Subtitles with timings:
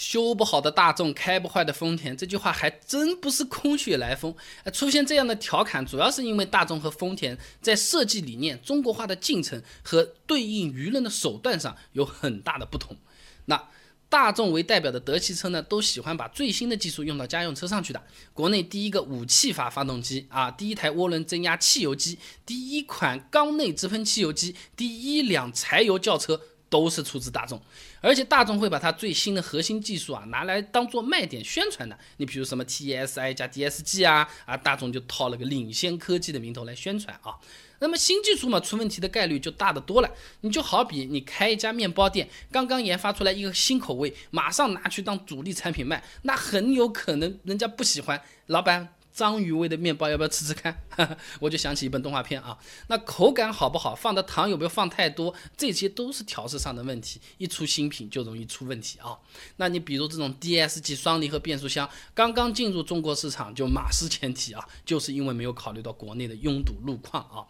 [0.00, 4.34] 修不好的大众，开不坏的丰田，这句话还真不是空穴来风。
[4.72, 12.96] 出现这样的调侃，主要是因为大众和丰田在设计理念、中国化的进程和对应舆论的手段上有很大的不同。
[13.44, 13.62] 那
[14.08, 18.02] 大众为代表的德系车呢，都喜欢把最新的技术用到家用车上去的。
[18.32, 26.40] 国内第一个五气阀发动机啊，第一台涡轮增压汽油机，第一款缸内直喷汽油机，第一辆柴油轿车。
[26.70, 27.60] 都是出自大众，
[28.00, 31.98] 而且大众会把它最新的核心技术啊拿来当做卖点宣传的。
[32.18, 37.34] 你比如什么 TSI 加 DSG 啊啊，大众就套了个领先科技的名头来宣传啊。
[37.80, 40.10] 那么新技术嘛，出问题的概率就大得多了。
[40.42, 48.94] 你就好比你开一家面包店，刚刚研发出来一个新口味，马上拿去当主力产品卖，那很有可能人家不喜欢，老板。
[49.20, 50.74] 章鱼味的面包要不要吃吃看？
[51.40, 52.56] 我就想起一本动画片啊，
[52.86, 57.20] 那口感好不好，放的糖有没有放太多，这些都是调试上的问题。
[57.36, 59.18] 一出新品就容易出问题啊。
[59.56, 67.44] 那你比如这种 DSG 双离合变速箱，刚刚进入中国市场就马失前蹄啊，就是因为没有考虑到国内的拥堵路况啊。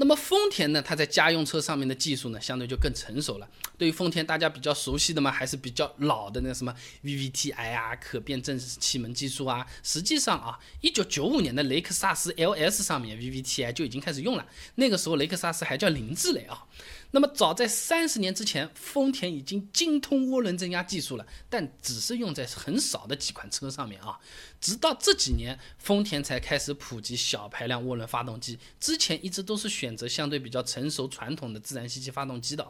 [0.00, 0.80] 那么丰田呢？
[0.80, 3.48] 它在家用车上面的技术呢，相对就更成熟了。
[3.76, 9.66] 对于丰田，大家比较熟悉的嘛，还是比较老的那什么 VVT-i 啊，可变正时气门技术啊。
[9.82, 14.46] 实际上啊，一九九五年的雷克萨斯 LS 上面 VVT-i 就已经开始用了。
[14.76, 16.64] 那个时候雷克萨斯还叫凌志雷啊。
[17.10, 24.18] 那么早在三十年之前，丰田已经精通涡轮增压技术了，但只是用在很少的几款车上面啊。
[24.60, 32.66] 直到这几年，丰田才开始普及小排量涡轮发动机，之前一直都是选择相对比较成熟传统的自然吸气发动机的。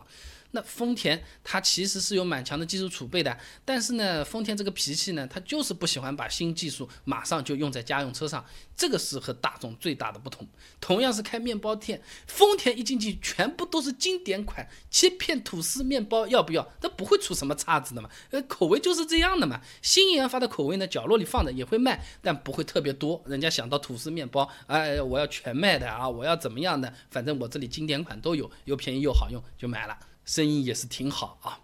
[0.52, 10.46] 那丰田它其实是有蛮强的技术储备的，但是呢，丰田这个脾气呢，它就是不喜欢把新技术马上就用在家用车上，这个是和大众最大的不同。
[10.80, 16.66] 同样是开面包店，丰田一进去全部都是经典款切片吐司面包，要不要？
[16.80, 19.60] 它不会出什么岔子的嘛，呃，口味就是这样的嘛。
[19.82, 23.22] 新研发的口味呢，角落里放着也会卖，但不会特别多。
[23.26, 26.92] 人家想到吐司面包，哎，我要全卖的啊，我要怎么样的？
[27.10, 29.98] 反正我这里经典款都有，又便宜又好用，就买了。
[30.28, 31.58] 生意也是挺好啊，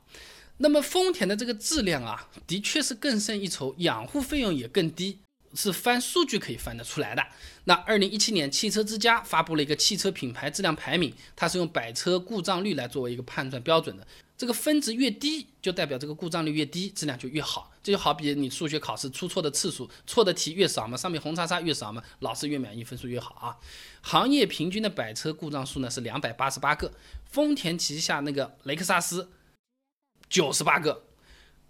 [0.57, 5.19] 那么丰田的这个质量啊，的确是更胜一筹，养护费用也更低，
[5.55, 7.23] 是翻数据可以翻得出来的。
[7.65, 17.72] 那二零一七年，汽车之家发布了一个汽车品牌质量排名，它是用百车故障率来作为一个判断标准的，这个分值越低，就代表这个故障率越低，质量就越好。
[17.83, 23.56] 这就好比你数学考试出错的次数，错的题越少嘛，上面红叉叉越少嘛，老师越满意，分数越好啊。
[24.03, 26.93] 行业平均的百车故障数呢是两百八十八个。
[27.27, 29.31] 丰田旗下那个雷克萨斯
[30.28, 31.05] 九十八个，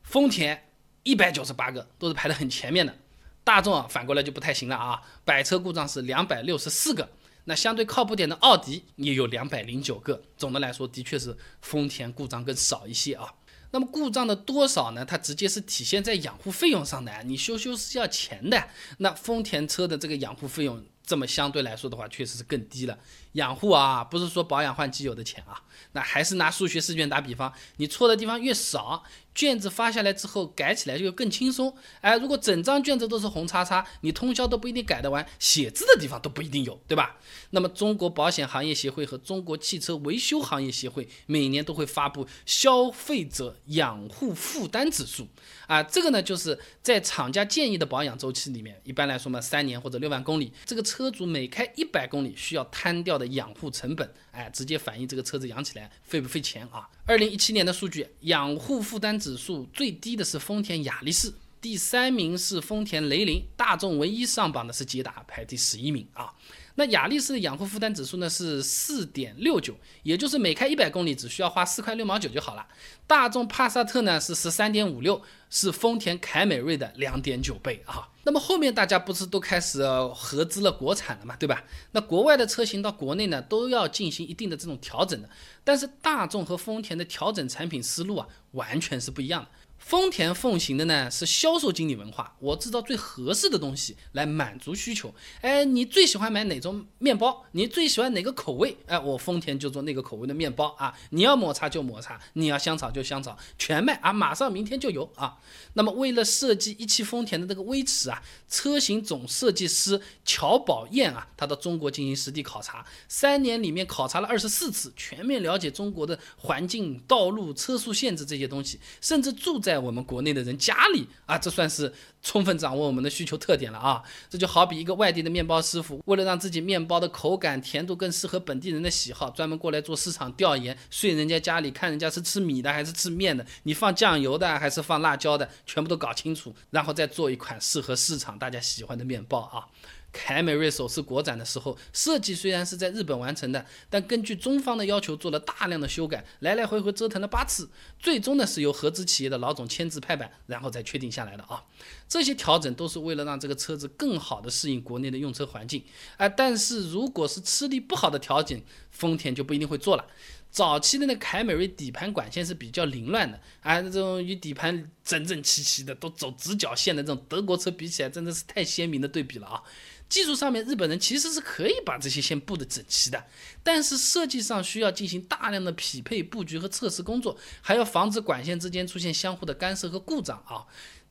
[0.03, 0.71] 丰田
[1.03, 2.97] 一百九十八个，都是排得很前面的。
[3.43, 7.11] 大众啊，反过来就不太行了啊，百车故障是两百六十四个。
[7.45, 10.23] 那相对靠谱点的奥迪也有两百零九个。
[10.37, 13.35] 总的来说，的确是丰田故障更少一些啊。
[13.71, 15.05] 那么故障的多少呢？
[15.05, 17.23] 它直接是体现在养护费用上的。
[17.25, 18.69] 你修修是要钱的。
[18.99, 20.85] 那丰田车的这个养护费用。
[21.07, 22.99] 这么相对来说的话，确实是更低了。
[23.35, 25.63] 养护啊，不是说保养换机油的钱啊，
[25.93, 31.75] 那还是拿数学试卷打比方，你错的地方越少，卷子发下来之后改起来就更轻松。
[32.01, 37.17] 哎，如果整张卷子都是红叉叉，你通宵都不一定改得完，写字的地方都不一定有，对吧？
[37.51, 45.27] 那么中国保险行业协会和中国汽车维修行业协会每年都会发布消费者养护负担指数
[45.69, 51.11] 啊，这个呢就是在厂家建议的保养周期里面，一般来说嘛，三年或者六万公里，这个车。
[51.15, 56.89] 主每开一百公里需要摊掉的养护成本，哎，直接反映这个车子养起来费不费钱啊？
[57.07, 61.33] 二零一七年的数据，养护负担指数最低的是丰田雅力士，
[61.65, 66.31] 第三名是丰田雷凌，大众唯一上榜的是捷达，排第十一名啊。
[66.75, 72.67] 那雅力士的养护负担指数呢是四点六九，也就是每开一百公里只需要花四块六毛九就好了。
[73.07, 78.11] 大众帕萨特呢是十三点五六，是丰田凯美瑞的两点九倍啊。
[78.25, 79.83] 那么后面大家不是都开始
[80.15, 81.65] 合资了国产了嘛，对吧？
[81.93, 85.31] 那国外的车型到国内呢都要进行一定的这种调整的，
[85.63, 89.49] 但是大众和丰田的调整产品思路啊完全是不一样的。
[89.85, 95.15] 丰田奉行的呢是销售经理文化，我制造最合适的东西来满足需求。
[95.43, 97.45] 哎，你最喜欢买哪种面包？
[97.53, 98.75] 你最喜欢哪个口味？
[98.87, 100.99] 哎，我丰田就做那个口味的面包啊！
[101.11, 104.11] 你要抹茶就抹茶，你要香草就香草，全卖啊！
[104.11, 105.37] 马上明天就有啊！
[105.75, 119.74] 那么为了设计一汽丰田的这个威驰啊，车型总设计师乔宝燕啊，他到中国进行实地考察，三年里面考察了二十四次，全面了解中国的环境、道路、车速限制这些东西，甚至住在。
[119.75, 121.93] 在我们国内的人家里啊，这算是
[122.23, 124.01] 充分掌握我们的需求特点了啊。
[124.31, 139.67] 这就好比一个外地的面包师傅，为了让自己面包的口感、甜度更适合本地人的喜好，专门过来做市场调研，睡人家家里看人家是吃米的还是吃面的，你放酱油的还是放辣椒的，全部都搞清楚，然后再做一款适合市场大家喜欢的面包啊。
[140.15, 147.69] 凯美瑞首次国展的时候，设计虽然是在日本完成的，但根据中方的要求做了大量的修改，来来回回折腾了八次，
[147.99, 151.65] 最终呢是由合资企业的老总签字拍板，然后再确定下来的啊。
[152.09, 155.83] 这些调整都是为了让这个车子更好的适应国内的用车环境
[156.17, 156.29] 啊。
[156.29, 158.59] 但是如果是吃力不好的调整，
[158.93, 160.07] 丰田就不一定会做了。
[160.55, 169.61] 早期的那凯美瑞底盘管线是比较凌乱的啊，这种与底盘整整齐齐的都走直角线的这种德国车比起来，真的是太鲜明的对比了啊。
[170.09, 173.25] 技术上面，日本人其实是可以把这些线布的整齐的，
[173.65, 180.63] 但是设计上需要进行大量的匹配布局和测试工作，还要防止管线之间出现相互的干涉和故障啊。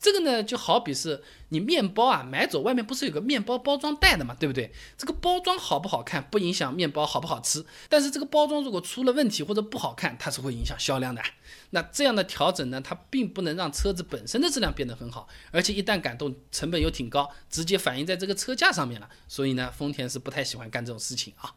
[0.04, 4.70] 这个呢，就好比是你面包啊买走，外面不是有个面包包装袋的嘛，对不对？
[4.98, 11.22] 这个包装好不好看不影响面包好不好吃，但是这个包装如果出了问题或者不好看，它是会影响销量的。
[11.70, 19.10] 那这样的调整呢，它并不能让车子本身的质量变得很好，而且一旦改动，成本又挺高，直接反映在这个车价上面了。
[19.30, 21.56] 所以呢，丰田是不太喜欢干这种事情啊。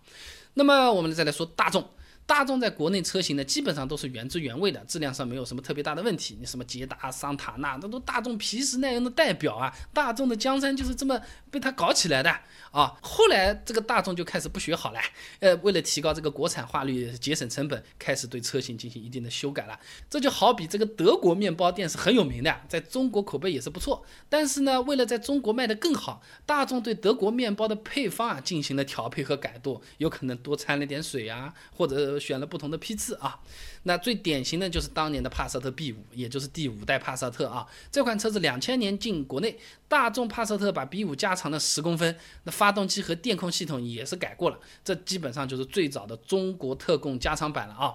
[0.55, 1.91] 那么我们再来说大众。
[2.27, 6.37] 大众在国内车型呢，基本上都是原汁原味的，质量上没有什么特别大的问题。
[6.41, 9.73] 你什么捷达、桑塔纳，那都大众皮实耐用的代表啊！
[9.95, 11.21] 大众的江山就是这么
[11.53, 12.31] 被他搞起来的
[12.73, 12.99] 啊！
[13.01, 15.01] 后来这个大众就开始不学好了，
[15.39, 19.79] 呃，为了提高这个国产化率、节省成本，开始对车型进行一定的修改了。
[20.11, 32.16] 这就好比这个德国面包店是很有名的，在中国口碑也是不错，但是呢，为了在中国卖得更好，大众对德国面包的配方啊进行了调配和改动，有可能多掺了点水啊，或者。
[32.19, 33.41] 选了不同的批次啊，
[33.85, 37.67] 那最典型的就是当年的帕萨特 B 五，也就是第五代帕萨特啊。
[37.91, 39.59] 这款车子两千年进国内，
[39.89, 47.95] 大众帕萨特把 B 五加长了十公分，那发动机和电控系统也是改过了，这基本上就是最早的中国特供加长版了啊。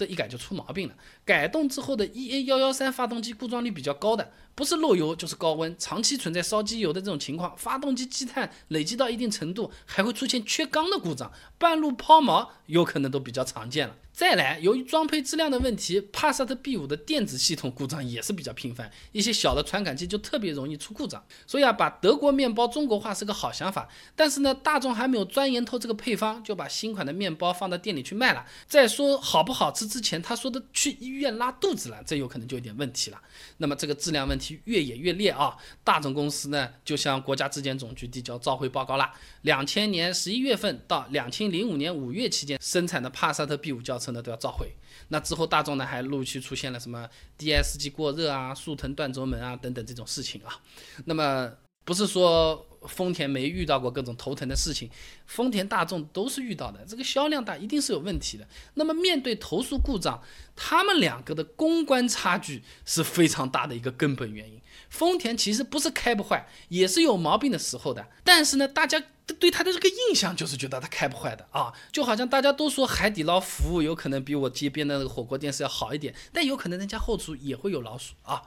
[0.00, 0.94] 这一改就出毛病了，
[1.26, 4.32] 改动之后的 EA 幺幺三发动机故障率比较高的。
[4.54, 13.94] 不是漏油就是高温，长期存在烧机油的这种情况，发动机积碳累积到一定程度，还会出现缺缸的故障，半路抛锚有可能都比较常见了。
[14.20, 21.24] 再来，由于装配质量的问题，帕萨特 B 五的电子系统故障也是比较频繁，一些小的传感器就特别容易出故障。
[21.46, 28.44] 所以啊，把德国面包中国化是个好想法，但是呢，大众还没有钻研透这个配方，就把新款的面包放到店里去卖了。
[28.66, 33.18] 在说好不好吃之前，他说的去医院拉肚子了，这有可能就有点问题了。
[33.56, 34.60] 那么这个质量问题。
[34.66, 35.56] 越演越烈啊！
[35.82, 39.10] 大众公司呢，就向国家质检总局递交召回报告了。
[39.42, 44.72] 两千年十一月份到两千零五年五月期间生产的帕萨特 B 五轿车呢，都要召回。
[45.08, 47.08] 那之后，大众呢还陆续出现了什么
[47.38, 50.60] DSG 过热啊、速腾断轴门啊等等这种事情啊。
[51.04, 51.52] 那么
[51.84, 52.66] 不是说。
[52.88, 54.88] 丰田没遇到过各种头疼的事情，
[55.30, 56.84] 丰田、大众都是遇到的。
[56.86, 58.46] 这个销量大一定是有问题的。
[58.74, 60.20] 那么面对投诉故障，
[60.56, 64.60] 他们两个的公关差距是非常大的一个根本原因。
[64.88, 68.08] 丰田其实不是开不坏，也是有毛病的时候的。
[68.24, 69.02] 但是呢，大家。
[69.38, 78.42] 对他的这个印象就是觉得他开不坏的啊，就好像大家都说海底捞服务有可能比我街边的那个火锅店是要好一点，但有可能人家后厨也会有老鼠啊。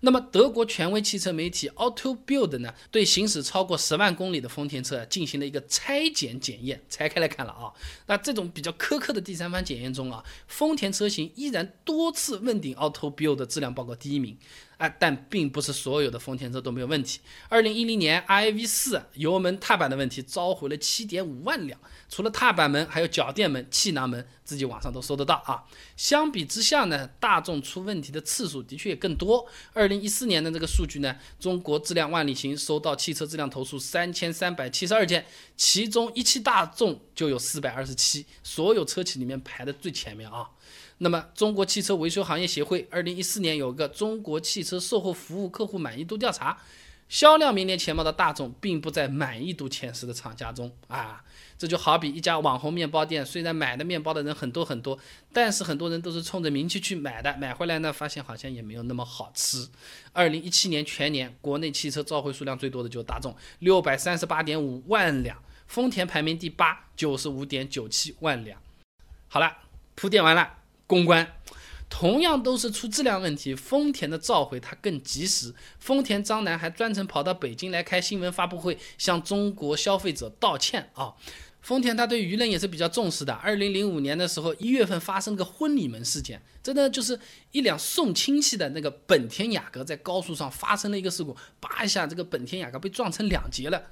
[0.00, 7.72] 那么德国权威汽车媒体 Auto Build 呢，对行驶超过十万公里的丰田车进行了一个拆解检检验，拆开来看了啊。
[8.06, 14.36] 那这种比较苛刻的第三方检验中啊，丰田车型依然多次问鼎 Auto Bild 的质量报告第一名。
[14.78, 17.20] 啊，但并不是所有的丰田车都没有问题。
[17.48, 25.64] 二零一零年 i v 四油门踏板的问题召回了七点五万辆，除了踏板门，还有脚垫门、气囊门，自己网上都搜得到啊。
[25.96, 29.46] 相比之下呢，大众出问题的次数的确也更多。
[29.72, 35.24] 二零一四年的这个数据呢，中国质量万里行收到汽车质量投诉三千三百七十二件，
[35.56, 40.50] 其中一汽大众就有四百二十七，所有车企里面排的最前面啊。
[40.98, 46.56] 那么，中国汽车维修行业协会二零一四年有个中国汽车售后服务客户满意度调查，
[47.06, 51.22] 销量名列前茅的大众并不在满意度前十的厂家中啊。
[51.58, 54.98] 这就好比一家网红面包店，虽然买的面包的人很多很多，
[55.32, 59.68] 但是很多人都是冲着名气去买的，买回来呢发现好像也没有那么好吃。
[60.12, 68.58] 二零一七年全年国内汽车召回数量最多的就是大众，六百三十八点五万辆，丰田排名第八，九十五点九七万辆。
[69.28, 69.58] 好了，
[69.94, 70.55] 铺垫完了。
[70.86, 71.34] 公关，
[71.88, 75.54] 同样都是出质量问题，丰田的召回它更及时。
[75.78, 81.14] 丰田张楠还专程跑到北京来开新闻发布会，向中国消费者道歉啊。
[81.60, 83.32] 丰田它对舆论也是比较重视的。
[83.34, 87.18] 二零零五年的时候，一月份发生个婚礼门事件，真的就是
[87.50, 93.82] 一辆送亲戚的那个本田雅阁在高速上发生了一个事故，叭一下，这个本田雅阁被撞成两截了。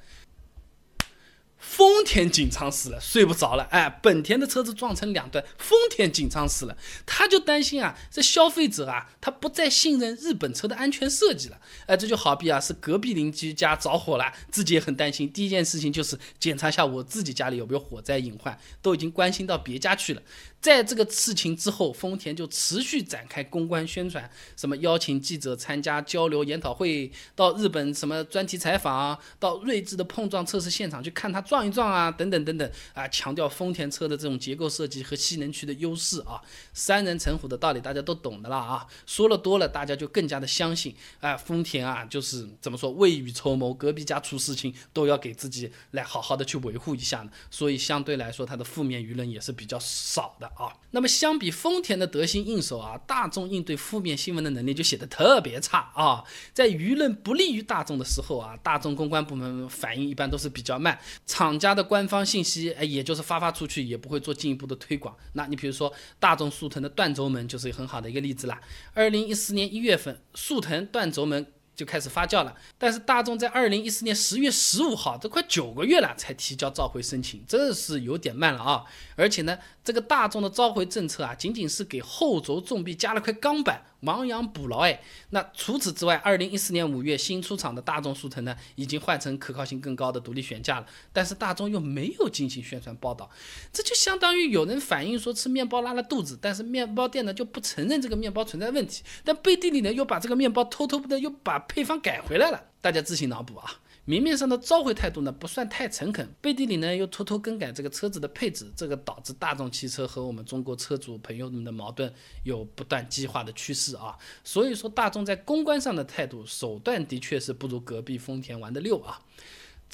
[1.58, 3.64] 丰田紧张死了，睡不着了。
[3.70, 11.58] 哎，本田的车子撞成两段，丰田紧张死了，他就担心啊，这消费者啊，他不再信任日本车的安全设计了。
[11.87, 15.30] 哎，这就好比啊，是隔壁邻居家着火了，自己也很担心。
[15.32, 20.23] 第一件事情就是检查一下我自己家里有没有火灾隐患，都已经关心到别家去了。
[20.61, 36.42] 在这个事情之后，丰田就持续展开公关宣传，什么邀请记者参加交流研讨会，到日本什么专题采访，到睿智的碰撞测试现场去看他撞撞一撞啊，等等等等啊，强调丰田车的这种结构设计和吸能区的优势啊，
[36.73, 50.49] 三人成虎的道理大家都懂的了啊，说了多了，大家就更加的相信啊，丰田啊就是怎么说未雨绸缪，隔壁家出事情都要给自己来好好的去维护一下呢，所以相对来说它的负面舆论也是比较少的。
[50.56, 56.25] 啊，那么相比丰田的得心应手啊，大众应对负面新闻的能力就显得特别差啊。
[56.52, 60.99] 在舆论不利于大众的时候啊，大众公关部门反应一般都是比较慢，
[61.34, 65.16] 厂家的官方信息哎，也就是发发出去，也不会做进一步的推广。
[65.32, 68.60] 那你比如说大众速腾的断轴门就是很好的一个例子啦。
[68.92, 71.44] 二零一四年一月份，速腾断轴门。
[71.75, 78.85] 就开始发酵了，但是大众在二零一四年十月十五号，都快九个月了才提交召回申请，这是有点慢了啊！
[79.16, 83.83] 而且呢，这个大众的召回政策啊，仅仅是给后轴重臂加了块钢板。
[84.04, 85.00] 亡羊补牢哎，
[85.31, 93.31] 那除此之外，二零一四年五月新出厂的大众速腾呢，已经换成可靠性更高的独立悬架了，但是大众又没有进行宣传报道，
[93.73, 103.80] 这就相当于有人反映说吃面包拉了肚子，但是面包店呢就不承认这个面包存在问题，但背地里呢又把这个面包偷偷的又把配方改回来了，大家自行脑补啊。
[104.06, 114.14] 明面上的召回态度呢不算太诚恳，背地里呢又偷偷更改这个车子的配置，这个导致大众汽车和我们中国车主朋友们的矛盾有不断激化的趋势啊。
[114.42, 119.18] 所以说大众在公关上的态度手段的确是不如隔壁丰田玩的溜啊。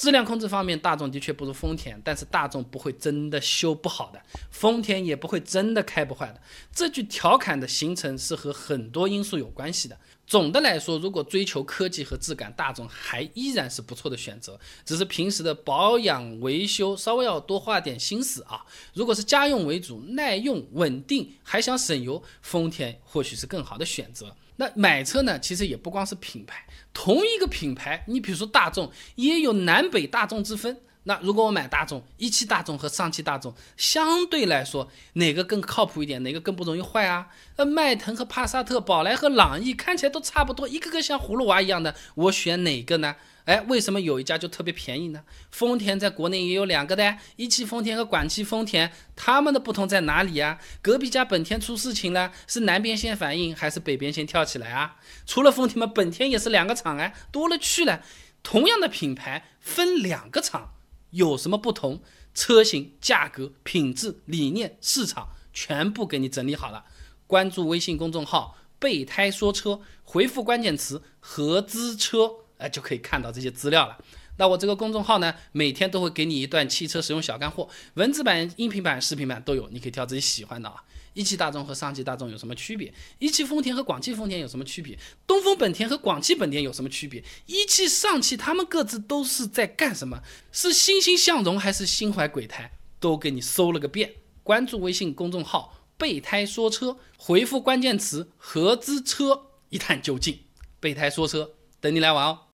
[0.00, 6.40] 质量控制方面，大众的确不如丰田，但是大众不会真的修不好的，丰田也不会真的开不坏的。
[6.74, 9.98] 这句调侃的形成是和很多因素有关系的。
[10.26, 14.58] 总的来说，如果追求科技和质感，大众还依然是不错的选择。
[14.86, 18.64] 只是平时的保养维修稍微要多花点心思啊。
[18.94, 24.34] 如果是家用为主，耐用稳定，还想省油，丰田或许是更好的选择。
[24.60, 30.76] 那买车呢，其实也不光是品牌，同一个品牌，你比如说大众，也有南北大众之分。
[31.04, 36.22] 那如果我买大众，一汽大众和上汽大众相对来说哪个更靠谱一点？
[36.22, 37.28] 哪个更不容易坏啊？
[37.56, 43.16] 呃，迈腾和帕萨特、宝来和朗逸看起来都差不多，一个个像葫芦娃一样的，我选哪个呢？
[43.46, 45.22] 哎，为什么有一家就特别便宜呢？
[45.50, 50.60] 丰田在国内也有两个的，一汽丰田和广汽丰田，他们的不同在哪里呀？
[50.82, 54.96] 隔壁家本田出事情了，是南边先反应还是北边先跳起来啊？
[55.26, 58.02] 除了丰田嘛，本田也是两个厂哎，多了去了。
[58.42, 60.74] 同样的品牌分两个厂。
[61.10, 62.00] 有什么不同？
[62.32, 66.84] 车型、价格、品质、理念、市场，全部给你整理好了。
[67.26, 73.98] 关注微信公众号“备胎说车”，回复关键词“合资车”，哎，就可以看到这些资料了。
[74.38, 80.82] 那我这个公众号呢，每天都会给你一段汽车使用小干货，文字版、音频版、视频版都有，你可以挑自己喜欢的啊。
[81.14, 82.92] 一汽大众和上汽大众有什么区别？
[83.18, 84.98] 一汽丰田和广汽丰田有什么区别？
[85.26, 87.22] 东风本田和广汽本田有什么区别？
[87.46, 90.22] 一汽上汽他们各自都是在干什么？
[90.52, 92.70] 是欣欣向荣还是心怀鬼胎？
[92.98, 94.12] 都给你搜了个遍。
[94.42, 100.40] 关注微信公众号“备胎说车”，回复关键词“合资车”，一探究竟。
[100.80, 102.49] 备胎说车，等你来玩哦。